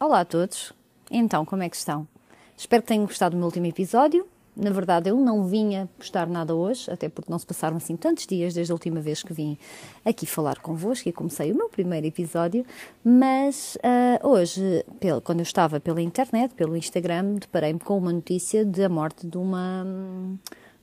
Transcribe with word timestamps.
Olá 0.00 0.20
a 0.20 0.24
todos. 0.24 0.72
Então, 1.10 1.44
como 1.44 1.64
é 1.64 1.68
que 1.68 1.74
estão? 1.74 2.06
Espero 2.56 2.82
que 2.82 2.88
tenham 2.88 3.04
gostado 3.04 3.34
do 3.34 3.36
meu 3.36 3.46
último 3.46 3.66
episódio. 3.66 4.28
Na 4.56 4.70
verdade, 4.70 5.10
eu 5.10 5.16
não 5.16 5.48
vinha 5.48 5.88
postar 5.98 6.28
nada 6.28 6.54
hoje, 6.54 6.88
até 6.88 7.08
porque 7.08 7.28
não 7.28 7.36
se 7.36 7.44
passaram 7.44 7.78
assim 7.78 7.96
tantos 7.96 8.24
dias 8.24 8.54
desde 8.54 8.70
a 8.70 8.76
última 8.76 9.00
vez 9.00 9.24
que 9.24 9.32
vim 9.32 9.58
aqui 10.04 10.24
falar 10.24 10.60
convosco 10.60 11.08
e 11.08 11.12
comecei 11.12 11.50
o 11.50 11.56
meu 11.56 11.68
primeiro 11.68 12.06
episódio. 12.06 12.64
Mas 13.02 13.76
uh, 13.76 14.28
hoje, 14.28 14.84
pelo, 15.00 15.20
quando 15.20 15.40
eu 15.40 15.44
estava 15.44 15.80
pela 15.80 16.00
internet, 16.00 16.54
pelo 16.54 16.76
Instagram, 16.76 17.34
deparei-me 17.34 17.80
com 17.80 17.98
uma 17.98 18.12
notícia 18.12 18.64
da 18.64 18.88
morte 18.88 19.26
de 19.26 19.36
uma, 19.36 19.84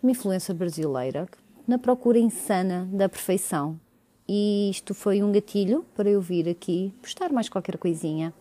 uma 0.04 0.12
influência 0.12 0.54
brasileira 0.54 1.26
na 1.66 1.80
procura 1.80 2.20
insana 2.20 2.86
da 2.92 3.08
perfeição. 3.08 3.80
E 4.28 4.70
isto 4.70 4.94
foi 4.94 5.24
um 5.24 5.32
gatilho 5.32 5.86
para 5.96 6.10
eu 6.10 6.20
vir 6.20 6.50
aqui 6.50 6.94
postar 7.02 7.32
mais 7.32 7.48
qualquer 7.48 7.78
coisinha. 7.78 8.34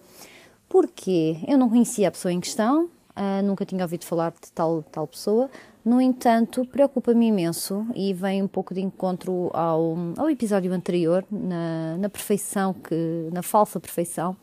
Porque 0.75 1.37
eu 1.47 1.57
não 1.57 1.69
conhecia 1.69 2.09
a 2.09 2.11
pessoa 2.11 2.33
em 2.33 2.41
questão, 2.41 2.87
uh, 2.87 3.43
nunca 3.45 3.65
tinha 3.65 3.85
ouvido 3.85 4.05
falar 4.05 4.33
de 4.33 4.51
tal, 4.51 4.83
tal 4.91 5.07
pessoa. 5.07 5.49
No 5.85 6.01
entanto, 6.01 6.67
preocupa-me 6.67 7.29
imenso 7.29 7.87
e 7.95 8.13
vem 8.13 8.43
um 8.43 8.49
pouco 8.49 8.75
de 8.75 8.81
encontro 8.81 9.53
ao, 9.53 9.97
ao 10.17 10.29
episódio 10.29 10.73
anterior, 10.73 11.25
na, 11.31 11.97
na 11.97 12.09
perfeição, 12.09 12.75
que, 12.75 13.29
na 13.33 13.41
falsa 13.41 13.79
perfeição, 13.79 14.37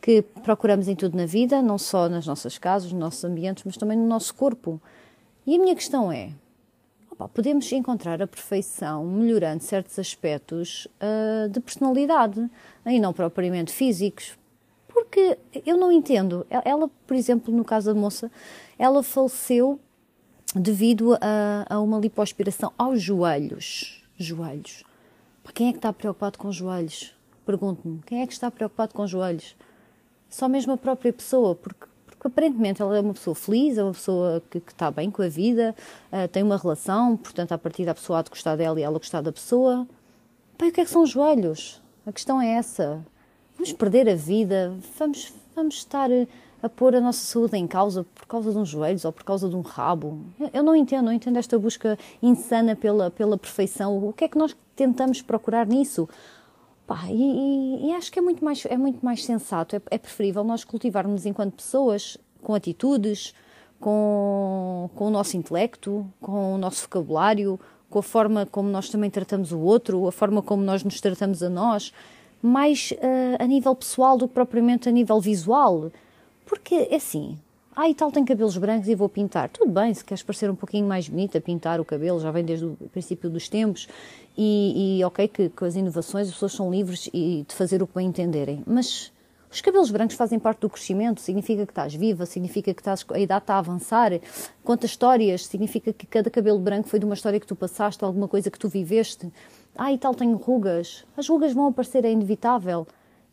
que 0.00 0.22
procuramos 0.42 0.88
em 0.88 0.96
tudo 0.96 1.14
na 1.14 1.26
vida, 1.26 1.60
não 1.60 1.76
só 1.76 2.08
nas 2.08 2.26
nossas 2.26 2.56
casas, 2.56 2.90
nos 2.90 2.98
nossos 2.98 3.22
ambientes, 3.24 3.62
mas 3.62 3.76
também 3.76 3.98
no 3.98 4.06
nosso 4.06 4.34
corpo. 4.34 4.80
E 5.46 5.56
a 5.56 5.58
minha 5.58 5.74
questão 5.74 6.10
é: 6.10 6.30
opa, 7.10 7.28
podemos 7.28 7.70
encontrar 7.70 8.22
a 8.22 8.26
perfeição 8.26 9.04
melhorando 9.04 9.62
certos 9.62 9.98
aspectos 9.98 10.88
uh, 11.02 11.50
de 11.50 11.60
personalidade, 11.60 12.50
e 12.86 12.98
não 12.98 13.12
propriamente 13.12 13.74
físicos, 13.74 14.38
porque 15.06 15.38
eu 15.64 15.76
não 15.76 15.90
entendo. 15.90 16.46
Ela, 16.50 16.90
por 17.06 17.16
exemplo, 17.16 17.54
no 17.54 17.64
caso 17.64 17.92
da 17.92 17.98
moça, 17.98 18.30
ela 18.78 19.02
faleceu 19.02 19.80
devido 20.54 21.14
a, 21.14 21.66
a 21.68 21.80
uma 21.80 21.98
lipoaspiração 21.98 22.72
aos 22.76 23.00
joelhos. 23.00 24.04
Joelhos. 24.18 24.84
Para 25.42 25.52
quem 25.52 25.68
é 25.68 25.72
que 25.72 25.78
está 25.78 25.92
preocupado 25.92 26.38
com 26.38 26.48
os 26.48 26.56
joelhos? 26.56 27.14
Pergunto-me, 27.44 28.00
quem 28.04 28.22
é 28.22 28.26
que 28.26 28.32
está 28.32 28.50
preocupado 28.50 28.92
com 28.92 29.02
os 29.02 29.10
joelhos? 29.10 29.56
Só 30.28 30.48
mesmo 30.48 30.72
a 30.72 30.76
própria 30.76 31.12
pessoa, 31.12 31.54
porque, 31.54 31.86
porque 32.06 32.26
aparentemente 32.26 32.82
ela 32.82 32.96
é 32.96 33.00
uma 33.00 33.14
pessoa 33.14 33.34
feliz, 33.34 33.78
é 33.78 33.84
uma 33.84 33.92
pessoa 33.92 34.42
que, 34.50 34.58
que 34.58 34.72
está 34.72 34.90
bem 34.90 35.10
com 35.10 35.22
a 35.22 35.28
vida, 35.28 35.74
uh, 36.12 36.26
tem 36.28 36.42
uma 36.42 36.56
relação, 36.56 37.16
portanto, 37.16 37.52
a 37.52 37.58
partir 37.58 37.84
da 37.84 37.94
pessoa 37.94 38.18
há 38.18 38.22
de 38.22 38.30
gostar 38.30 38.56
dela 38.56 38.80
e 38.80 38.82
ela 38.82 38.98
gostar 38.98 39.20
da 39.20 39.30
pessoa. 39.30 39.86
Pai, 40.58 40.70
o 40.70 40.72
que 40.72 40.80
é 40.80 40.84
que 40.84 40.90
são 40.90 41.02
os 41.02 41.10
joelhos? 41.10 41.80
A 42.04 42.12
questão 42.12 42.40
é 42.40 42.48
essa 42.48 43.06
vamos 43.56 43.72
perder 43.72 44.08
a 44.08 44.14
vida, 44.14 44.74
vamos, 44.98 45.32
vamos 45.54 45.76
estar 45.76 46.10
a 46.62 46.68
pôr 46.68 46.94
a 46.94 47.00
nossa 47.00 47.24
saúde 47.24 47.56
em 47.56 47.66
causa 47.66 48.04
por 48.14 48.26
causa 48.26 48.52
de 48.52 48.58
uns 48.58 48.68
joelhos 48.68 49.04
ou 49.04 49.12
por 49.12 49.24
causa 49.24 49.48
de 49.48 49.56
um 49.56 49.60
rabo. 49.60 50.20
Eu 50.52 50.62
não 50.62 50.74
entendo, 50.74 51.06
não 51.06 51.12
entendo 51.12 51.38
esta 51.38 51.58
busca 51.58 51.98
insana 52.22 52.74
pela, 52.74 53.10
pela 53.10 53.38
perfeição. 53.38 53.96
O 54.06 54.12
que 54.12 54.24
é 54.24 54.28
que 54.28 54.38
nós 54.38 54.56
tentamos 54.74 55.22
procurar 55.22 55.66
nisso? 55.66 56.08
Pá, 56.86 57.04
e, 57.08 57.88
e, 57.88 57.92
acho 57.94 58.12
que 58.12 58.18
é 58.18 58.22
muito 58.22 58.44
mais, 58.44 58.64
é 58.66 58.76
muito 58.76 59.04
mais 59.04 59.24
sensato, 59.24 59.74
é, 59.74 59.82
é 59.90 59.98
preferível 59.98 60.44
nós 60.44 60.62
cultivarmos 60.62 61.26
enquanto 61.26 61.54
pessoas, 61.54 62.16
com 62.42 62.54
atitudes, 62.54 63.34
com, 63.80 64.88
com 64.94 65.08
o 65.08 65.10
nosso 65.10 65.36
intelecto, 65.36 66.06
com 66.20 66.54
o 66.54 66.58
nosso 66.58 66.82
vocabulário, 66.82 67.58
com 67.90 67.98
a 67.98 68.02
forma 68.02 68.46
como 68.46 68.68
nós 68.68 68.88
também 68.88 69.10
tratamos 69.10 69.50
o 69.50 69.58
outro, 69.58 70.06
a 70.06 70.12
forma 70.12 70.40
como 70.42 70.62
nós 70.62 70.84
nos 70.84 71.00
tratamos 71.00 71.42
a 71.42 71.50
nós 71.50 71.92
mais 72.42 72.92
uh, 72.92 73.42
a 73.42 73.46
nível 73.46 73.74
pessoal 73.74 74.16
do 74.16 74.28
que 74.28 74.34
propriamente 74.34 74.88
a 74.88 74.92
nível 74.92 75.20
visual. 75.20 75.90
Porque, 76.44 76.74
é 76.90 76.96
assim, 76.96 77.38
ah, 77.74 77.90
e 77.90 77.94
tal 77.94 78.10
tem 78.10 78.24
cabelos 78.24 78.56
brancos 78.56 78.88
e 78.88 78.94
vou 78.94 79.08
pintar. 79.08 79.50
Tudo 79.50 79.70
bem, 79.70 79.92
se 79.92 80.02
queres 80.02 80.22
parecer 80.22 80.50
um 80.50 80.54
pouquinho 80.54 80.86
mais 80.86 81.08
bonita, 81.10 81.38
pintar 81.42 81.78
o 81.78 81.84
cabelo, 81.84 82.18
já 82.18 82.30
vem 82.30 82.42
desde 82.42 82.64
o 82.64 82.76
princípio 82.90 83.28
dos 83.28 83.50
tempos. 83.50 83.86
E, 84.34 84.98
e 84.98 85.04
ok, 85.04 85.28
que 85.28 85.48
com 85.50 85.66
as 85.66 85.76
inovações 85.76 86.28
as 86.28 86.32
pessoas 86.32 86.52
são 86.52 86.70
livres 86.70 87.10
e 87.12 87.44
de 87.46 87.54
fazer 87.54 87.82
o 87.82 87.86
que 87.86 87.94
bem 87.94 88.06
entenderem. 88.06 88.62
Mas 88.66 89.12
os 89.50 89.60
cabelos 89.60 89.90
brancos 89.90 90.16
fazem 90.16 90.38
parte 90.38 90.60
do 90.60 90.70
crescimento, 90.70 91.20
significa 91.20 91.64
que 91.64 91.72
estás 91.72 91.94
viva, 91.94 92.26
significa 92.26 92.74
que 92.74 92.80
estás, 92.80 93.04
a 93.10 93.18
idade 93.18 93.44
está 93.44 93.54
a 93.54 93.58
avançar. 93.58 94.10
Conta 94.64 94.86
histórias, 94.86 95.46
significa 95.46 95.92
que 95.92 96.06
cada 96.06 96.30
cabelo 96.30 96.58
branco 96.58 96.88
foi 96.88 96.98
de 96.98 97.04
uma 97.04 97.14
história 97.14 97.38
que 97.38 97.46
tu 97.46 97.54
passaste, 97.54 98.04
alguma 98.04 98.26
coisa 98.26 98.50
que 98.50 98.58
tu 98.58 98.68
viveste. 98.68 99.30
Ah, 99.76 99.92
e 99.92 99.98
tal, 99.98 100.14
tenho 100.14 100.36
rugas. 100.36 101.04
As 101.16 101.28
rugas 101.28 101.52
vão 101.52 101.66
aparecer, 101.66 102.04
é 102.04 102.10
inevitável. 102.10 102.86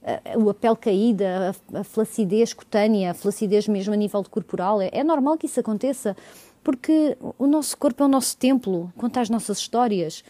A, 0.03 0.53
pele 0.53 0.75
caída, 0.75 1.55
a, 1.73 1.79
a 1.79 1.83
flacidez 1.83 2.53
cutânea, 2.53 3.11
a 3.11 3.13
flacidez 3.13 3.67
mesmo 3.67 3.93
a 3.93 3.97
nível 3.97 4.23
corporal. 4.29 4.81
É, 4.81 4.89
é 4.91 5.03
normal 5.03 5.37
que 5.37 5.45
isso 5.45 5.59
aconteça, 5.59 6.15
porque 6.63 7.17
o 7.37 7.47
nosso 7.47 7.77
corpo 7.77 8.03
é 8.03 8.05
o 8.05 8.09
nosso 8.09 8.35
templo, 8.37 8.91
conta 8.97 9.21
as 9.21 9.29
nossas 9.29 9.59
histórias. 9.59 10.23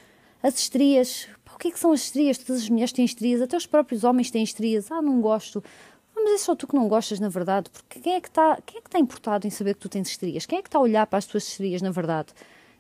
As 0.44 0.60
estrias, 0.60 1.28
o 1.54 1.58
que 1.58 1.70
é 1.70 1.72
que 1.72 1.80
são 1.80 1.92
as 1.92 2.02
estrias? 2.02 2.38
Todas 2.38 2.64
as 2.64 2.70
mulheres 2.70 2.92
têm 2.92 3.06
estrias, 3.06 3.42
até 3.42 3.56
os 3.56 3.66
próprios 3.66 4.04
homens 4.04 4.30
têm 4.30 4.44
estrias. 4.44 4.92
Ah, 4.92 5.02
não 5.02 5.22
gosto. 5.22 5.64
Ah, 6.16 6.22
mas 6.24 6.34
é 6.34 6.38
só 6.38 6.56
tu 6.56 6.68
que 6.68 6.76
não 6.76 6.88
gostas, 6.88 7.20
na 7.20 7.30
verdade, 7.30 7.70
porque 7.70 8.00
quem 8.00 8.14
é 8.14 8.22
que 8.22 8.28
está, 8.28 8.60
quem 8.66 8.78
é 8.78 8.82
que 8.82 8.88
está 8.88 9.00
importado 9.00 9.48
em 9.48 9.50
saber 9.50 9.74
que 9.74 9.80
tu 9.80 9.90
tens 9.90 10.10
estrias? 10.10 10.46
Quem 10.46 10.60
é 10.60 10.62
que 10.62 10.68
está 10.68 10.78
a 10.78 10.82
olhar 10.82 11.08
para 11.08 11.18
as 11.18 11.26
tuas 11.26 11.48
estrias, 11.48 11.82
na 11.82 11.92
verdade? 11.92 12.34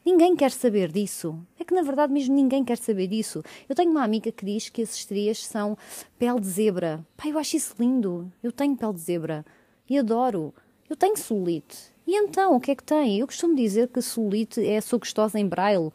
Ninguém 0.05 0.35
quer 0.35 0.51
saber 0.51 0.91
disso. 0.91 1.39
É 1.57 1.63
que 1.63 1.73
na 1.73 1.81
verdade 1.81 2.11
mesmo 2.11 2.35
ninguém 2.35 2.63
quer 2.63 2.77
saber 2.77 3.07
disso. 3.07 3.41
Eu 3.69 3.75
tenho 3.75 3.89
uma 3.89 4.03
amiga 4.03 4.31
que 4.33 4.45
diz 4.45 4.67
que 4.67 4.81
as 4.81 4.93
estrias 4.93 5.45
são 5.45 5.77
pele 6.19 6.41
de 6.41 6.47
zebra. 6.47 7.05
Pai, 7.15 7.31
eu 7.31 7.39
acho 7.39 7.55
isso 7.55 7.73
lindo. 7.79 8.29
Eu 8.43 8.51
tenho 8.51 8.75
pele 8.75 8.93
de 8.93 8.99
zebra 8.99 9.45
e 9.89 9.97
adoro. 9.97 10.53
Eu 10.89 10.97
tenho 10.97 11.15
celulite. 11.15 11.93
E 12.05 12.17
então, 12.17 12.53
o 12.55 12.59
que 12.59 12.71
é 12.71 12.75
que 12.75 12.83
tem? 12.83 13.19
Eu 13.19 13.27
costumo 13.27 13.55
dizer 13.55 13.87
que 13.87 14.01
celulite 14.01 14.65
é 14.65 14.81
sou 14.81 14.99
gostosa 14.99 15.39
em 15.39 15.47
braille. 15.47 15.89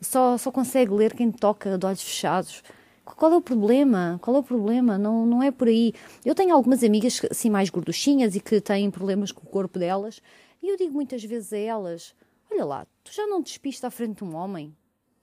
Só, 0.00 0.38
só 0.38 0.50
consegue 0.50 0.92
ler 0.94 1.14
quem 1.14 1.30
toca 1.30 1.76
de 1.76 1.84
olhos 1.84 2.02
fechados. 2.02 2.62
Qual 3.04 3.30
é 3.30 3.36
o 3.36 3.42
problema? 3.42 4.18
Qual 4.22 4.36
é 4.36 4.40
o 4.40 4.42
problema? 4.42 4.96
Não, 4.96 5.26
não 5.26 5.42
é 5.42 5.50
por 5.50 5.68
aí. 5.68 5.92
Eu 6.24 6.34
tenho 6.34 6.54
algumas 6.54 6.82
amigas 6.82 7.20
assim 7.30 7.50
mais 7.50 7.68
gorduchinhas 7.68 8.34
e 8.34 8.40
que 8.40 8.58
têm 8.60 8.90
problemas 8.90 9.30
com 9.30 9.42
o 9.42 9.50
corpo 9.50 9.78
delas. 9.78 10.22
E 10.62 10.68
eu 10.68 10.78
digo 10.78 10.94
muitas 10.94 11.22
vezes 11.22 11.52
a 11.52 11.58
elas: 11.58 12.14
Olha 12.50 12.64
lá, 12.64 12.86
tu 13.04 13.12
já 13.12 13.26
não 13.26 13.42
te 13.42 13.46
despiste 13.46 13.84
à 13.86 13.90
frente 13.90 14.18
de 14.18 14.24
um 14.24 14.34
homem? 14.34 14.76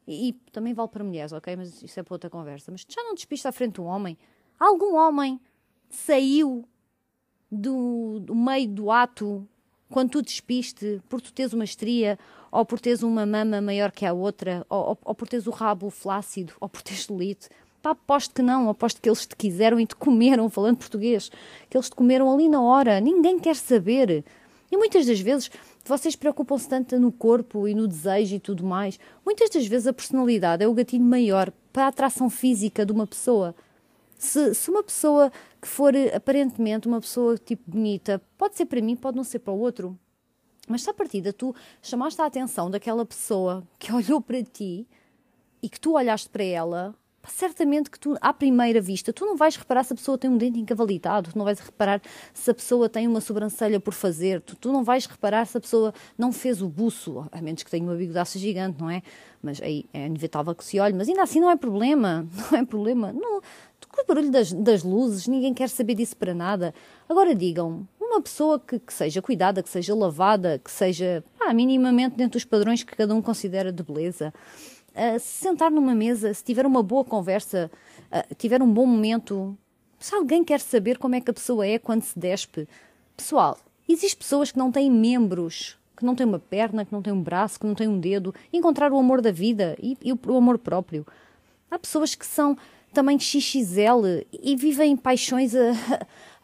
E, 0.08 0.30
e, 0.30 0.34
também 0.52 0.74
vale 0.74 0.88
para 0.88 1.04
mulheres, 1.04 1.34
ok? 1.34 1.56
Mas 1.56 1.82
isso 1.84 2.00
é 2.00 2.04
para 2.04 2.16
outra 2.16 2.30
conversa. 2.30 2.72
Mas 2.72 2.86
tu 2.86 2.94
já 2.94 3.04
não 3.04 3.14
te 3.14 3.18
despiste 3.18 3.48
à 3.48 3.52
frente 3.52 3.76
de 3.76 3.82
um 3.82 3.86
homem? 3.86 4.18
Algum 4.58 4.96
homem 4.96 5.40
saiu 5.90 6.66
do, 7.52 8.20
do 8.22 8.34
meio 8.34 8.68
do 8.70 8.92
ato 8.92 9.48
quando 9.90 10.12
tu 10.12 10.22
despiste 10.22 11.02
por 11.08 11.22
tu 11.22 11.32
teres 11.32 11.54
uma 11.54 11.64
estria 11.64 12.18
ou 12.52 12.66
por 12.66 12.80
teres 12.80 13.04
uma 13.04 13.26
mama 13.26 13.62
maior 13.62 13.92
que 13.92 14.06
a 14.06 14.14
outra 14.14 14.66
ou, 14.70 14.90
ou, 14.90 15.00
ou 15.06 15.16
por 15.16 15.28
teres 15.28 15.48
o 15.48 15.52
rabo 15.52 15.90
flácido 15.90 16.54
ou 16.59 16.68
por 16.68 16.82
teres 16.82 17.06
celulite? 17.06 17.50
Pá, 17.82 17.92
aposto 17.92 18.34
que 18.34 18.42
não, 18.42 18.70
aposto 18.70 19.02
que 19.02 19.08
eles 19.08 19.26
te 19.26 19.36
quiseram 19.36 19.80
e 19.80 19.86
te 19.86 19.96
comeram, 19.96 20.50
falando 20.50 20.78
português, 20.78 21.30
que 21.70 21.78
eles 21.78 21.90
te 21.90 21.96
comeram 21.96 22.34
ali 22.34 22.50
na 22.50 22.62
hora. 22.62 23.00
Ninguém 23.00 23.40
quer 23.40 23.56
saber. 23.56 24.26
E 24.72 24.78
muitas 24.78 25.06
das 25.06 25.20
vezes 25.20 25.50
vocês 25.88 26.16
preocupam-se 26.16 26.68
tanto 26.68 27.00
no 27.00 27.12
corpo 27.12 27.68
e 27.68 27.74
no 27.74 27.88
desejo 27.88 28.36
e 28.36 28.40
tudo 28.40 28.64
mais. 28.64 29.00
Muitas 29.25 29.50
das 29.50 29.66
vezes 29.66 29.88
a 29.88 29.94
personalidade 29.94 30.64
é 30.64 30.68
o 30.68 30.74
gatilho 30.74 31.03
maior 31.03 31.52
para 31.72 31.86
a 31.86 31.88
atração 31.88 32.30
física 32.30 32.86
de 32.86 32.92
uma 32.92 33.08
pessoa. 33.08 33.56
Se, 34.18 34.53
se 34.53 34.70
uma 34.70 34.84
pessoa 34.84 35.31
que 35.62 35.68
for 35.68 35.94
aparentemente 36.14 36.88
uma 36.88 37.00
pessoa 37.00 37.38
tipo 37.38 37.70
bonita, 37.70 38.22
pode 38.38 38.56
ser 38.56 38.66
para 38.66 38.81
mim, 38.81 38.96
pode 38.96 39.16
não 39.16 39.24
ser 39.24 39.40
para 39.40 39.53
o 39.53 39.59
outro. 39.59 39.97
Mas 40.68 40.81
se 40.81 40.90
a 40.90 40.94
partida 40.94 41.31
tu 41.31 41.56
chamaste 41.81 42.22
a 42.22 42.26
atenção 42.26 42.70
daquela 42.70 43.06
pessoa 43.06 43.64
que 43.80 43.92
olhou 43.94 44.20
para 44.20 44.44
ti 44.44 44.88
e 45.62 45.70
que 45.70 45.80
tu 45.80 45.94
olhaste 45.94 46.30
para 46.30 46.44
ela, 46.44 46.96
certamente 47.28 47.90
que 47.90 48.00
tu, 48.00 48.16
à 48.22 48.34
primeira 48.34 48.82
vista, 48.82 49.12
tu 49.14 49.26
não 49.26 49.36
vais 49.36 49.56
reparar 49.56 49.84
se 49.84 49.94
a 49.94 49.96
pessoa 49.96 50.18
tem 50.18 50.30
um 50.30 50.38
dente 50.38 50.60
encavalitado, 50.60 51.32
tu 51.32 51.38
não 51.38 51.46
vais 51.46 51.60
reparar 51.60 52.02
se 52.34 52.50
a 52.50 52.54
pessoa 52.54 52.90
tem 52.90 53.08
uma 53.08 53.22
sobrancelha 53.22 53.79
por 53.79 53.94
fazer, 53.94 54.41
tu, 54.41 54.56
tu 54.56 54.72
não 54.72 54.84
vais 54.84 55.06
reparar 55.06 55.46
se 55.46 55.58
a 55.58 55.62
pessoa 55.62 55.94
não 56.18 56.32
fez 56.32 56.62
o 56.62 56.68
buço, 56.68 57.28
a 57.32 57.41
menos 57.41 57.64
que 57.64 57.72
tenha 57.72 57.84
uma 57.84 57.96
bigodaça 57.96 58.40
gigante, 58.40 58.79
não 58.79 58.90
é? 58.90 59.02
Mas 59.41 59.62
aí 59.62 59.85
é 59.94 60.06
inevitável 60.06 60.53
que 60.56 60.66
se 60.66 60.79
olhe, 60.79 60.94
mas 60.94 61.08
ainda 61.08 61.24
assim 61.24 61.40
não 61.40 61.50
é 61.50 61.56
problema, 61.56 62.28
não 62.52 62.59
é 62.59 62.66
problema. 62.66 63.14
Não, 63.14 63.41
com 63.90 64.02
o 64.02 64.06
barulho 64.06 64.32
das, 64.32 64.52
das 64.52 64.84
luzes, 64.84 65.28
ninguém 65.28 65.53
quer 65.53 65.70
saber 65.70 65.96
disso 65.96 66.16
para 66.18 66.34
nada. 66.34 66.73
Agora 67.08 67.34
digam, 67.34 67.88
uma 68.00 68.22
pessoa 68.22 68.59
que, 68.59 68.80
que, 68.80 68.94
seja 68.94 69.22
cuidada, 69.22 69.62
que 69.62 69.70
seja 69.70 69.94
lavada, 69.94 70.59
que 70.64 70.72
seja 70.72 71.23
ah, 71.40 71.53
minimamente 71.53 72.16
dentro 72.16 72.34
dos 72.34 72.46
padrões 72.46 72.84
que 72.84 72.96
cada 72.96 73.14
um 73.14 73.22
considera 73.22 73.72
de 73.72 73.84
beleza 73.84 74.34
uh, 74.97 75.20
se 75.20 75.44
sentar 75.44 75.72
numa 75.72 75.94
mesa, 75.94 76.34
se 76.34 76.44
tiver 76.44 76.66
uma 76.66 76.82
boa 76.82 77.05
conversa, 77.05 77.72
uh, 78.11 78.35
tiver 78.35 78.61
um 78.61 78.72
bom 78.72 78.85
momento, 78.85 79.58
se 79.99 80.14
alguém 80.16 80.44
quer 80.44 80.59
saber 80.59 80.97
como 80.97 81.16
é 81.16 81.22
que 81.22 81.32
a 81.32 81.34
pessoa 81.34 81.66
é 81.66 81.78
quando 81.78 82.02
se 82.02 82.17
despe. 82.17 82.67
Pessoal, 83.16 83.58
existem 83.88 84.17
pessoas 84.17 84.52
que 84.52 84.58
não 84.58 84.72
têm 84.72 84.91
membros, 84.91 85.78
que 85.96 86.05
não 86.05 86.16
têm 86.16 86.28
uma 86.28 86.40
perna, 86.40 86.85
que 86.85 86.94
não 86.94 87.02
têm 87.02 87.14
um 87.14 87.22
braço, 87.22 87.59
que 87.59 87.66
não 87.66 87.73
têm 87.73 87.88
um 87.88 87.99
dedo, 87.99 88.34
encontrar 88.53 88.91
o 88.91 88.99
amor 88.99 89.22
da 89.22 89.32
vida 89.32 89.76
e, 89.82 89.97
e 90.03 90.11
o, 90.14 90.38
amor 90.38 90.58
próprio. 90.58 91.05
Há 91.70 91.79
pessoas 91.79 92.14
que 92.14 92.26
são 92.26 92.58
também 92.94 93.20
XXL 93.20 94.26
e 94.32 94.55
vivem 94.55 94.96
paixões 94.96 95.55
a, 95.55 95.72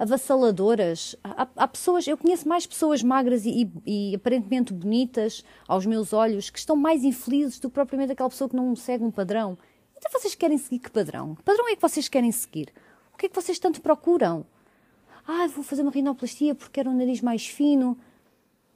avassaladoras. 0.03 1.15
Há, 1.23 1.47
há, 1.55 1.67
pessoas, 1.67 2.05
eu 2.07 2.17
conheço 2.17 2.47
mais 2.47 2.67
pessoas 2.67 3.01
magras 3.01 3.45
e, 3.45 3.71
e, 3.85 4.11
e, 4.11 4.15
aparentemente 4.15 4.73
bonitas 4.73 5.43
aos 5.67 5.85
meus 5.85 6.13
olhos 6.13 6.49
que 6.49 6.59
estão 6.59 6.75
mais 6.75 7.03
infelizes 7.03 7.59
do 7.59 7.69
que 7.69 7.73
propriamente 7.73 8.11
aquela 8.11 8.29
pessoa 8.29 8.49
que 8.49 8.55
não 8.55 8.75
segue 8.75 9.03
um 9.03 9.11
padrão. 9.11 9.57
Então 9.97 10.11
vocês 10.11 10.35
querem 10.35 10.57
seguir 10.57 10.79
que 10.79 10.91
padrão? 10.91 11.35
Que 11.35 11.43
padrão 11.43 11.69
é 11.69 11.75
que 11.75 11.81
vocês 11.81 12.07
querem 12.09 12.31
seguir? 12.31 12.73
O 13.13 13.17
que 13.17 13.27
é 13.27 13.29
que 13.29 13.35
vocês 13.35 13.57
tanto 13.57 13.81
procuram? 13.81 14.45
Ah, 15.25 15.47
vou 15.47 15.63
fazer 15.63 15.81
uma 15.81 15.91
rinoplastia 15.91 16.53
porque 16.53 16.73
quero 16.73 16.89
um 16.89 16.97
nariz 16.97 17.21
mais 17.21 17.47
fino. 17.47 17.97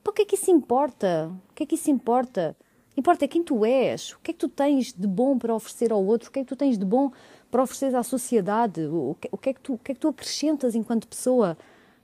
Para 0.01 0.13
que 0.13 0.21
é 0.21 0.25
que 0.25 0.35
isso 0.35 0.49
importa? 0.49 1.29
O 1.49 1.53
que 1.53 1.63
é 1.63 1.65
que 1.65 1.75
isso 1.75 1.91
importa? 1.91 2.55
Importa 2.95 3.25
é 3.25 3.27
quem 3.27 3.43
tu 3.43 3.63
és, 3.63 4.13
o 4.13 4.19
que 4.19 4.31
é 4.31 4.33
que 4.33 4.39
tu 4.39 4.49
tens 4.49 4.91
de 4.91 5.05
bom 5.05 5.37
para 5.37 5.53
oferecer 5.53 5.91
ao 5.91 6.03
outro, 6.03 6.29
o 6.29 6.31
que 6.31 6.39
é 6.39 6.41
que 6.43 6.47
tu 6.47 6.55
tens 6.55 6.79
de 6.79 6.85
bom 6.85 7.11
para 7.49 7.63
oferecer 7.63 7.95
à 7.95 8.03
sociedade, 8.03 8.85
o 8.85 9.15
que, 9.19 9.29
o 9.31 9.37
que, 9.37 9.49
é, 9.49 9.53
que 9.53 9.61
tu, 9.61 9.73
o 9.73 9.77
que 9.77 9.91
é 9.91 9.95
que 9.95 10.01
tu 10.01 10.09
acrescentas 10.09 10.75
enquanto 10.75 11.07
pessoa. 11.07 11.57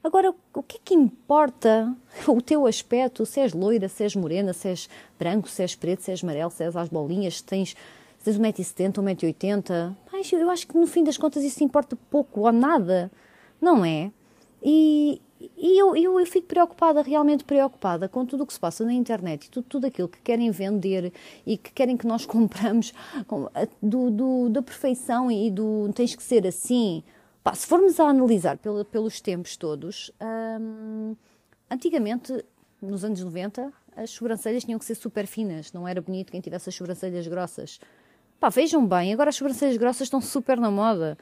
Agora, 0.04 0.34
o 0.54 0.64
que 0.64 0.78
é 0.78 0.80
que 0.84 0.94
importa 0.94 1.96
o 2.28 2.42
teu 2.42 2.66
aspecto, 2.66 3.26
se 3.26 3.40
és 3.40 3.54
loira, 3.54 3.88
se 3.88 4.04
és 4.04 4.16
morena, 4.16 4.54
se 4.54 4.70
és 4.70 4.90
branco, 5.20 5.50
se 5.50 5.64
és 5.64 5.76
preto, 5.76 6.04
se 6.04 6.12
és 6.12 6.24
amarelo, 6.24 6.52
se 6.52 6.64
és 6.64 6.76
às 6.76 6.90
bolinhas, 6.90 7.38
se 7.38 7.44
tens, 7.44 7.76
se 8.18 8.26
tens 8.26 8.38
1,70m, 8.38 8.94
1,80m? 9.02 9.96
Eu 10.32 10.50
acho 10.50 10.68
que 10.68 10.78
no 10.78 10.88
fim 10.88 11.04
das 11.04 11.18
contas 11.18 11.44
isso 11.44 11.64
importa 11.64 11.98
pouco 12.10 12.42
ou 12.42 12.52
nada, 12.52 13.12
não 13.62 13.84
é? 13.84 14.12
E, 14.62 15.22
e 15.58 15.80
eu, 15.80 15.96
eu, 15.96 16.20
eu, 16.20 16.26
fico 16.26 16.48
preocupada, 16.48 17.02
realmente 17.02 17.44
preocupada 17.44 18.08
com 18.08 18.26
tudo 18.26 18.44
o 18.44 18.48
que 18.48 18.54
se 18.54 18.60
passa 18.60 18.86
na 18.86 18.94
internet 18.94 19.46
e 19.46 19.50
tudo, 19.50 19.66
tudo 19.68 19.88
aquilo 19.88 20.08
que 20.08 20.20
querem 20.22 20.50
vender 20.52 21.12
e 21.46 21.58
que 21.58 21.72
querem 21.72 21.98
que 21.98 22.08
nós 22.08 22.26
compramos 22.28 22.94
do, 23.82 24.10
do, 24.10 24.50
da 24.50 24.62
perfeição 24.62 25.32
e 25.32 25.50
do 25.52 25.92
tens 25.94 26.16
que 26.16 26.24
ser 26.24 26.48
assim. 26.48 27.04
Pá, 27.44 27.54
se 27.54 27.68
formos 27.68 28.00
a 28.00 28.06
analisar 28.06 28.58
pelo, 28.58 28.86
pelos 28.86 29.20
tempos 29.20 29.58
todos, 29.58 30.12
hum, 30.62 31.16
antigamente, 31.70 32.44
nos 32.82 33.04
anos 33.04 33.22
90, 33.22 33.72
as 33.98 34.12
sobrancelhas 34.12 34.64
tinham 34.64 34.80
que 34.80 34.86
ser 34.86 34.96
super 34.96 35.28
finas, 35.28 35.74
não 35.74 35.88
era 35.88 36.02
bonito 36.02 36.32
quem 36.32 36.40
tivesse 36.40 36.70
as 36.70 36.76
sobrancelhas 36.76 37.28
grossas. 37.28 37.80
Pá, 38.40 38.50
vejam 38.50 38.86
bem, 38.86 39.14
agora 39.14 39.30
as 39.30 39.36
sobrancelhas 39.36 39.78
grossas 39.78 40.04
estão 40.04 40.22
super 40.22 40.58
na 40.58 40.72
moda. 40.72 41.18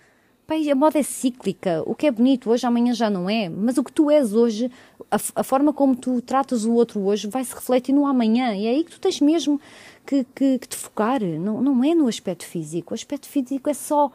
A 0.54 0.76
moda 0.76 1.00
é 1.00 1.04
cíclica. 1.04 1.82
O 1.86 1.96
que 1.96 2.06
é 2.06 2.12
bonito 2.12 2.50
hoje, 2.50 2.68
amanhã 2.68 2.94
já 2.94 3.10
não 3.10 3.30
é. 3.30 3.48
Mas 3.48 3.78
o 3.78 3.84
que 3.84 3.92
tu 3.92 4.12
és 4.12 4.34
hoje, 4.34 4.70
a, 5.10 5.16
a 5.36 5.44
forma 5.44 5.72
como 5.72 5.96
tu 5.96 6.22
tratas 6.22 6.66
o 6.66 6.74
outro 6.74 7.00
hoje, 7.00 7.28
vai 7.28 7.42
se 7.46 7.56
refletir 7.56 7.94
no 7.94 8.06
amanhã. 8.06 8.54
E 8.54 8.66
é 8.66 8.72
aí 8.72 8.84
que 8.84 8.92
tu 8.92 9.00
tens 9.00 9.22
mesmo 9.22 9.62
que, 10.06 10.26
que, 10.36 10.60
que 10.60 10.68
te 10.68 10.76
focar. 10.76 11.22
Não, 11.22 11.62
não 11.62 11.82
é 11.84 11.96
no 11.96 12.06
aspecto 12.06 12.46
físico. 12.46 12.94
O 12.94 12.96
aspecto 12.96 13.30
físico 13.30 13.70
é 13.70 13.74
só, 13.74 14.12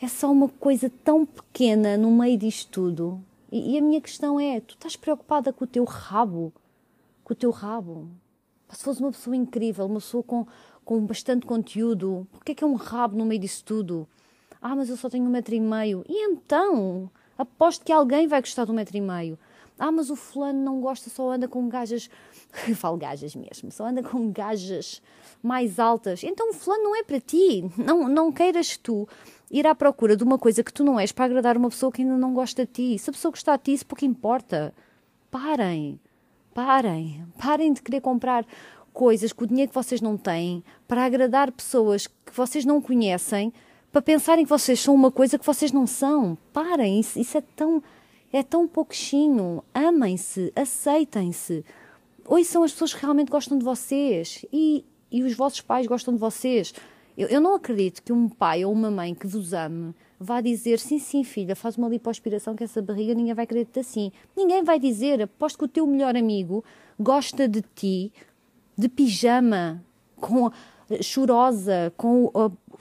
é 0.00 0.08
só 0.08 0.32
uma 0.32 0.48
coisa 0.48 0.90
tão 1.04 1.24
pequena 1.24 1.96
no 1.96 2.10
meio 2.10 2.36
disto 2.36 2.68
tudo. 2.68 3.20
E, 3.50 3.74
e 3.74 3.78
a 3.78 3.82
minha 3.82 4.00
questão 4.00 4.40
é: 4.40 4.58
tu 4.60 4.74
estás 4.74 4.96
preocupada 4.96 5.52
com 5.52 5.64
o 5.64 5.68
teu 5.68 5.84
rabo? 5.84 6.52
Com 7.22 7.34
o 7.34 7.36
teu 7.36 7.52
rabo? 7.52 8.08
Se 8.68 8.82
fosse 8.82 9.00
uma 9.00 9.12
pessoa 9.12 9.36
incrível, 9.36 9.86
uma 9.86 10.00
pessoa 10.00 10.24
com, 10.24 10.44
com 10.84 11.06
bastante 11.06 11.46
conteúdo, 11.46 12.26
o 12.34 12.40
que 12.44 12.52
é 12.52 12.54
que 12.54 12.64
é 12.64 12.66
um 12.66 12.74
rabo 12.74 13.16
no 13.16 13.24
meio 13.24 13.40
disso 13.40 13.62
tudo? 13.64 14.08
Ah, 14.62 14.76
mas 14.76 14.88
eu 14.88 14.96
só 14.96 15.10
tenho 15.10 15.24
um 15.24 15.30
metro 15.30 15.54
e 15.54 15.60
meio. 15.60 16.04
E 16.08 16.24
então? 16.24 17.10
Aposto 17.36 17.84
que 17.84 17.92
alguém 17.92 18.28
vai 18.28 18.40
gostar 18.40 18.64
de 18.64 18.70
um 18.70 18.74
metro 18.74 18.96
e 18.96 19.00
meio. 19.00 19.36
Ah, 19.76 19.90
mas 19.90 20.10
o 20.10 20.14
fulano 20.14 20.62
não 20.62 20.80
gosta, 20.80 21.10
só 21.10 21.32
anda 21.32 21.48
com 21.48 21.68
gajas. 21.68 22.08
Falo 22.76 22.96
gajas 22.96 23.34
mesmo, 23.34 23.72
só 23.72 23.86
anda 23.86 24.00
com 24.02 24.30
gajas 24.30 25.02
mais 25.42 25.80
altas. 25.80 26.22
Então 26.22 26.50
o 26.50 26.52
fulano 26.52 26.84
não 26.84 26.96
é 26.96 27.02
para 27.02 27.18
ti. 27.18 27.68
Não, 27.76 28.08
não 28.08 28.30
queiras 28.30 28.76
tu 28.76 29.08
ir 29.50 29.66
à 29.66 29.74
procura 29.74 30.16
de 30.16 30.22
uma 30.22 30.38
coisa 30.38 30.62
que 30.62 30.72
tu 30.72 30.84
não 30.84 31.00
és 31.00 31.10
para 31.10 31.24
agradar 31.24 31.56
uma 31.56 31.68
pessoa 31.68 31.90
que 31.90 32.02
ainda 32.02 32.16
não 32.16 32.32
gosta 32.32 32.64
de 32.64 32.72
ti. 32.72 32.98
Se 32.98 33.10
a 33.10 33.12
pessoa 33.12 33.32
gostar 33.32 33.56
de 33.56 33.64
ti, 33.64 33.72
isso 33.72 33.86
pouco 33.86 34.04
importa. 34.04 34.72
Parem, 35.28 35.98
parem, 36.54 37.26
parem 37.36 37.72
de 37.72 37.82
querer 37.82 38.00
comprar 38.00 38.46
coisas 38.92 39.32
com 39.32 39.44
o 39.44 39.48
dinheiro 39.48 39.70
que 39.70 39.74
vocês 39.74 40.00
não 40.00 40.16
têm 40.16 40.62
para 40.86 41.04
agradar 41.04 41.50
pessoas 41.50 42.06
que 42.06 42.32
vocês 42.32 42.64
não 42.64 42.80
conhecem 42.80 43.52
para 43.92 44.02
pensarem 44.02 44.44
que 44.44 44.50
vocês 44.50 44.80
são 44.80 44.94
uma 44.94 45.10
coisa 45.10 45.38
que 45.38 45.44
vocês 45.44 45.70
não 45.70 45.86
são. 45.86 46.36
Parem, 46.52 46.98
isso, 46.98 47.18
isso 47.18 47.36
é 47.36 47.42
tão 47.54 47.82
é 48.32 48.42
tão 48.42 48.66
pouquinho. 48.66 49.62
Amem-se, 49.74 50.50
aceitem-se. 50.56 51.62
Hoje 52.26 52.46
são 52.46 52.62
as 52.62 52.72
pessoas 52.72 52.94
que 52.94 53.00
realmente 53.00 53.30
gostam 53.30 53.58
de 53.58 53.64
vocês 53.64 54.46
e, 54.50 54.84
e 55.10 55.22
os 55.22 55.34
vossos 55.34 55.60
pais 55.60 55.86
gostam 55.86 56.14
de 56.14 56.20
vocês. 56.20 56.72
Eu, 57.18 57.28
eu 57.28 57.40
não 57.42 57.54
acredito 57.54 58.02
que 58.02 58.12
um 58.12 58.28
pai 58.28 58.64
ou 58.64 58.72
uma 58.72 58.90
mãe 58.90 59.14
que 59.14 59.26
vos 59.26 59.52
ame 59.52 59.94
vá 60.18 60.40
dizer 60.40 60.78
sim, 60.78 60.98
sim, 60.98 61.24
filha, 61.24 61.56
faz 61.56 61.76
uma 61.76 61.88
lipoaspiração 61.88 62.54
que 62.54 62.62
essa 62.62 62.80
barriga 62.80 63.12
ninguém 63.12 63.34
vai 63.34 63.44
acreditar 63.44 63.80
assim. 63.80 64.12
Ninguém 64.36 64.62
vai 64.62 64.78
dizer, 64.78 65.20
aposto 65.20 65.58
que 65.58 65.64
o 65.64 65.68
teu 65.68 65.86
melhor 65.86 66.16
amigo 66.16 66.64
gosta 66.98 67.48
de 67.48 67.60
ti 67.74 68.12
de 68.78 68.88
pijama, 68.88 69.84
com 70.16 70.50
chorosa, 71.02 71.92
com 71.96 72.30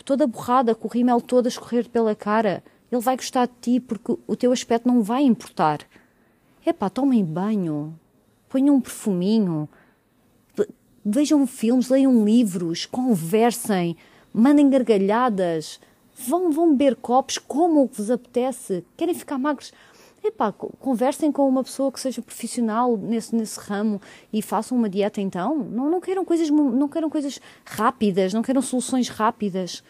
toda 0.03 0.27
borrada, 0.27 0.75
com 0.75 0.87
o 0.87 0.91
rímel 0.91 1.21
todo 1.21 1.45
a 1.45 1.49
escorrer 1.49 1.89
pela 1.89 2.15
cara. 2.15 2.63
Ele 2.91 3.01
vai 3.01 3.15
gostar 3.15 3.47
de 3.47 3.53
ti 3.61 3.79
porque 3.79 4.17
o 4.27 4.35
teu 4.35 4.51
aspecto 4.51 4.87
não 4.87 5.01
vai 5.01 5.23
importar. 5.23 5.79
Epá, 6.65 6.89
tomem 6.89 7.23
banho, 7.23 7.97
ponham 8.49 8.75
um 8.75 8.81
perfuminho, 8.81 9.67
vejam 11.03 11.47
filmes, 11.47 11.89
leiam 11.89 12.23
livros, 12.23 12.85
conversem, 12.85 13.97
mandem 14.33 14.69
gargalhadas, 14.69 15.79
vão, 16.27 16.51
vão 16.51 16.71
beber 16.71 16.95
copos 16.95 17.37
como 17.37 17.87
vos 17.87 18.11
apetece. 18.11 18.85
Querem 18.95 19.15
ficar 19.15 19.37
magros? 19.37 19.71
Epá, 20.23 20.51
conversem 20.51 21.31
com 21.31 21.49
uma 21.49 21.63
pessoa 21.63 21.91
que 21.91 21.99
seja 21.99 22.21
profissional 22.21 22.95
nesse, 22.95 23.35
nesse 23.35 23.59
ramo 23.59 23.99
e 24.31 24.39
façam 24.41 24.77
uma 24.77 24.87
dieta 24.87 25.19
então. 25.19 25.57
Não, 25.57 25.89
não, 25.89 25.99
queiram 25.99 26.23
coisas, 26.23 26.49
não 26.49 26.87
queiram 26.87 27.09
coisas 27.09 27.41
rápidas, 27.65 28.31
não 28.31 28.43
queiram 28.43 28.61
soluções 28.61 29.09
rápidas. 29.09 29.83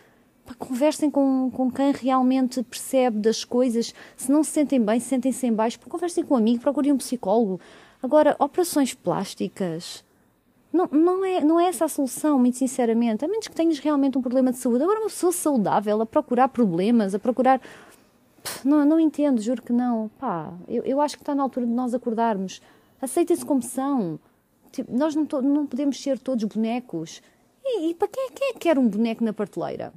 Epá, 0.46 0.54
conversem 0.58 1.12
com, 1.12 1.52
com 1.52 1.70
quem 1.70 1.92
realmente 1.92 2.64
percebe 2.64 3.20
das 3.20 3.44
coisas. 3.44 3.94
Se 4.16 4.32
não 4.32 4.42
se 4.42 4.52
sentem 4.52 4.82
bem, 4.82 5.02
sentem-se 5.02 5.46
em 5.48 5.54
baixo, 5.54 5.78
conversem 5.82 6.24
com 6.24 6.36
um 6.36 6.38
amigo, 6.38 6.62
procurem 6.62 6.94
um 6.94 6.98
psicólogo. 6.98 7.60
Agora, 8.02 8.36
operações 8.40 8.94
plásticas. 8.94 10.04
Não, 10.72 10.88
não, 10.88 11.26
é, 11.26 11.42
não 11.42 11.60
é 11.60 11.66
essa 11.66 11.84
a 11.84 11.90
solução, 11.90 12.40
muito 12.40 12.58
sinceramente. 12.58 13.26
A 13.26 13.28
menos 13.28 13.48
que 13.48 13.56
tenhas 13.56 13.78
realmente 13.80 14.18
um 14.18 14.22
problema 14.22 14.52
de 14.52 14.58
saúde. 14.58 14.82
Agora, 14.84 15.02
uma 15.02 15.10
pessoa 15.10 15.34
saudável 15.34 16.02
a 16.02 16.06
procurar 16.06 16.48
problemas, 16.48 17.14
a 17.14 17.20
procurar 17.20 17.60
não, 18.64 18.86
não 18.86 19.00
entendo, 19.00 19.42
juro 19.42 19.62
que 19.62 19.74
não. 19.74 20.10
Pá, 20.20 20.54
eu, 20.68 20.84
eu 20.84 21.02
acho 21.02 21.16
que 21.18 21.24
está 21.24 21.36
na 21.36 21.44
altura 21.44 21.66
de 21.66 21.72
nós 21.72 21.94
acordarmos. 21.94 22.62
Aceitem-se 23.02 23.46
como 23.46 23.62
são. 23.62 24.20
Tipo, 24.72 24.96
nós 24.96 25.16
não, 25.16 25.26
não 25.42 25.66
podemos 25.66 26.02
ser 26.02 26.18
todos 26.20 26.44
bonecos. 26.46 27.22
E, 27.64 27.90
e 27.90 27.94
para 27.94 28.08
quem, 28.08 28.30
quem 28.32 28.50
é 28.50 28.54
que 28.54 28.60
quer 28.60 28.78
um 28.78 28.88
boneco 28.88 29.24
na 29.24 29.34
prateleira? 29.34 29.94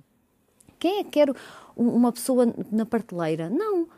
Quem 0.79 1.01
é 1.01 1.05
que 1.05 1.11
quer 1.11 1.29
uma 1.77 2.13
pessoa 2.13 2.53
na 2.71 2.85
prateleira? 2.85 3.49
Não. 3.49 3.89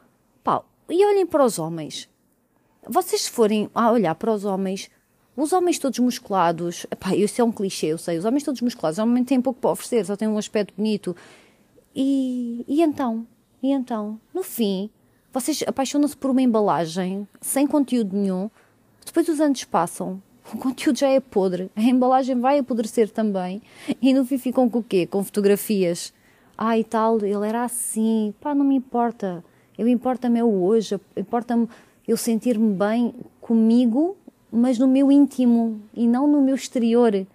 Pá, 0.45 0.63
e 0.89 1.05
olhem 1.05 1.27
para 1.27 1.45
os 1.45 1.59
homens. 1.59 2.09
Vocês 2.89 3.23
se 3.23 3.31
forem 3.31 3.69
a 3.75 3.91
olhar 3.91 4.15
para 4.15 4.33
os 4.33 4.45
homens, 4.45 4.89
os 5.37 5.53
homens 5.53 5.79
todos 5.79 5.99
musculados, 5.99 6.87
pá, 7.01 7.17
isso 7.17 7.41
é 7.41 7.45
um 7.45 7.51
clichê, 7.51 7.89
eu 7.89 7.99
sei, 7.99 8.17
os 8.17 8.25
homens 8.25 8.45
todos 8.45 8.61
musculados 8.61 8.99
normalmente 8.99 9.29
têm 9.29 9.41
pouco 9.41 9.61
para 9.61 9.73
oferecer, 9.73 10.07
só 10.07 10.15
têm 10.15 10.29
um 10.29 10.39
aspecto 10.39 10.73
bonito. 10.77 11.17
E, 11.95 12.65
e 12.69 12.83
então? 12.83 13.27
E 13.63 13.73
então, 13.73 14.21
no 14.35 14.43
fim, 14.43 14.91
vocês 15.33 15.63
apaixonam-se 15.67 16.17
por 16.17 16.31
uma 16.31 16.43
embalagem 16.43 17.27
sem 17.41 17.67
conteúdo 17.67 18.17
nenhum, 18.17 18.51
depois 19.05 19.29
os 19.29 19.41
anos 19.41 19.65
passam, 19.65 20.23
o 20.53 20.59
conteúdo 20.59 20.99
já 20.99 21.09
é 21.09 21.21
podre, 21.21 21.71
a 21.75 21.83
embalagem 21.83 22.39
vai 22.39 22.59
apodrecer 22.59 23.11
também, 23.11 23.63
e 24.01 24.15
no 24.15 24.25
fim 24.25 24.39
ficam 24.39 24.69
com 24.69 24.79
o 24.79 24.83
quê? 24.83 25.07
Com 25.07 25.23
fotografias. 25.23 26.13
Ah, 26.57 26.79
e 26.79 26.85
tal, 26.85 27.19
ele 27.19 27.47
era 27.47 27.65
assim, 27.65 28.35
pá, 28.41 28.55
não 28.55 28.65
me 28.65 28.77
importa. 28.77 29.45
Eu 29.77 29.87
importa-me 29.87 30.39
é 30.39 30.45
o 30.45 30.63
hoje, 30.63 30.99
importa-me 31.15 31.69
eu 32.09 32.17
sentir-me 32.17 32.73
bem 32.73 33.15
comigo, 33.41 34.17
mas 34.51 34.79
no 34.79 34.89
meu 34.89 35.13
íntimo 35.13 35.81
e 35.95 36.07
não 36.07 36.27
no 36.27 36.41
meu 36.41 36.55
exterior. 36.55 37.27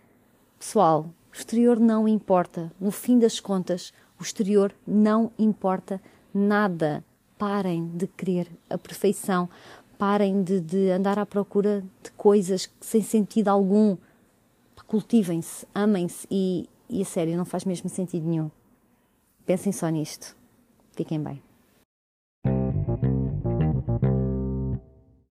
Pessoal, 0.58 1.06
o 1.32 1.36
exterior 1.36 1.80
não 1.80 2.08
importa. 2.08 2.72
No 2.80 2.90
fim 2.90 3.20
das 3.20 3.40
contas, 3.40 3.94
o 4.22 4.24
exterior 4.24 4.74
não 4.86 5.32
importa 5.38 6.00
nada. 6.32 7.04
Parem 7.38 7.88
de 7.88 8.06
querer 8.06 8.48
a 8.70 8.78
perfeição. 8.78 9.50
Parem 9.98 10.44
de, 10.44 10.62
de 10.62 10.92
andar 10.92 11.18
à 11.18 11.26
procura 11.26 11.84
de 12.04 12.12
coisas 12.12 12.72
sem 12.80 13.02
sentido 13.02 13.48
algum. 13.48 13.98
Cultivem-se, 14.86 15.66
amem-se 15.74 16.28
e, 16.30 16.70
e 16.90 17.02
a 17.02 17.06
sério, 17.06 17.36
não 17.36 17.46
faz 17.46 17.66
mesmo 17.66 17.90
sentido 17.90 18.28
nenhum. 18.28 18.52
Pensem 19.46 19.72
só 19.72 19.88
nisto. 19.90 20.36
Fiquem 20.92 21.20
bem. 21.20 21.42